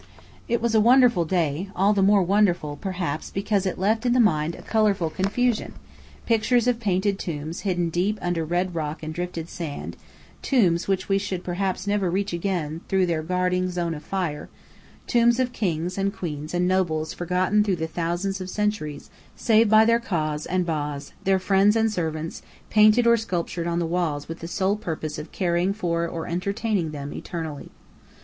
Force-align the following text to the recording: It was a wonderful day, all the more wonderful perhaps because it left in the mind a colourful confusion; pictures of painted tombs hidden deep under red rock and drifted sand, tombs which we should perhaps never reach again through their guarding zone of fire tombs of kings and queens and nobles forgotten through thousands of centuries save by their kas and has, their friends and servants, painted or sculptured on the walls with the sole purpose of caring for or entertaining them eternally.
It 0.47 0.63
was 0.63 0.73
a 0.73 0.79
wonderful 0.81 1.25
day, 1.25 1.69
all 1.75 1.93
the 1.93 2.01
more 2.01 2.23
wonderful 2.23 2.75
perhaps 2.75 3.29
because 3.29 3.67
it 3.67 3.77
left 3.77 4.03
in 4.03 4.13
the 4.13 4.19
mind 4.19 4.55
a 4.55 4.63
colourful 4.63 5.11
confusion; 5.11 5.73
pictures 6.25 6.65
of 6.67 6.79
painted 6.79 7.19
tombs 7.19 7.59
hidden 7.59 7.91
deep 7.91 8.17
under 8.19 8.43
red 8.43 8.73
rock 8.73 9.03
and 9.03 9.13
drifted 9.13 9.47
sand, 9.47 9.95
tombs 10.41 10.87
which 10.87 11.07
we 11.07 11.19
should 11.19 11.43
perhaps 11.43 11.85
never 11.85 12.09
reach 12.09 12.33
again 12.33 12.81
through 12.89 13.05
their 13.05 13.21
guarding 13.21 13.69
zone 13.69 13.93
of 13.93 14.01
fire 14.01 14.49
tombs 15.05 15.39
of 15.39 15.53
kings 15.53 15.99
and 15.99 16.15
queens 16.15 16.55
and 16.55 16.67
nobles 16.67 17.13
forgotten 17.13 17.63
through 17.63 17.75
thousands 17.75 18.41
of 18.41 18.49
centuries 18.49 19.11
save 19.35 19.69
by 19.69 19.85
their 19.85 19.99
kas 19.99 20.47
and 20.47 20.67
has, 20.67 21.13
their 21.25 21.37
friends 21.37 21.75
and 21.75 21.91
servants, 21.91 22.41
painted 22.71 23.05
or 23.05 23.17
sculptured 23.17 23.67
on 23.67 23.77
the 23.77 23.85
walls 23.85 24.27
with 24.27 24.39
the 24.39 24.47
sole 24.47 24.75
purpose 24.77 25.19
of 25.19 25.31
caring 25.31 25.71
for 25.71 26.07
or 26.07 26.25
entertaining 26.25 26.89
them 26.89 27.13
eternally. 27.13 27.69